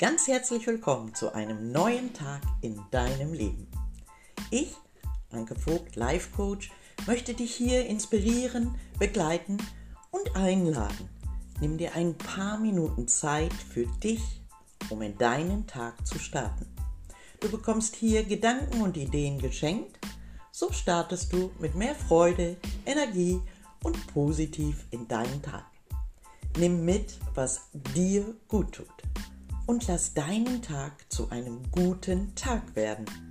Ganz 0.00 0.28
herzlich 0.28 0.66
willkommen 0.66 1.14
zu 1.14 1.34
einem 1.34 1.72
neuen 1.72 2.14
Tag 2.14 2.40
in 2.62 2.80
deinem 2.90 3.34
Leben. 3.34 3.70
Ich, 4.50 4.74
Anke 5.30 5.54
Vogt, 5.54 5.94
Life 5.94 6.30
Coach, 6.34 6.70
möchte 7.06 7.34
dich 7.34 7.54
hier 7.54 7.84
inspirieren, 7.84 8.76
begleiten 8.98 9.58
und 10.10 10.34
einladen. 10.36 11.10
Nimm 11.60 11.76
dir 11.76 11.94
ein 11.96 12.16
paar 12.16 12.56
Minuten 12.56 13.08
Zeit 13.08 13.52
für 13.52 13.84
dich, 14.02 14.22
um 14.88 15.02
in 15.02 15.18
deinen 15.18 15.66
Tag 15.66 16.06
zu 16.06 16.18
starten. 16.18 16.66
Du 17.40 17.50
bekommst 17.50 17.94
hier 17.94 18.24
Gedanken 18.24 18.80
und 18.80 18.96
Ideen 18.96 19.38
geschenkt, 19.38 19.98
so 20.50 20.72
startest 20.72 21.30
du 21.30 21.50
mit 21.58 21.74
mehr 21.74 21.94
Freude, 21.94 22.56
Energie 22.86 23.38
und 23.84 24.06
positiv 24.14 24.86
in 24.92 25.06
deinen 25.08 25.42
Tag. 25.42 25.66
Nimm 26.56 26.86
mit, 26.86 27.18
was 27.34 27.68
dir 27.94 28.34
gut 28.48 28.72
tut 28.72 29.00
und 29.70 29.86
lass 29.86 30.14
deinen 30.14 30.62
Tag 30.62 30.94
zu 31.12 31.30
einem 31.30 31.70
guten 31.70 32.34
Tag 32.34 32.74
werden. 32.74 33.29